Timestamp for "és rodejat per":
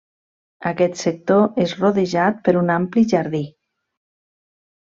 1.65-2.57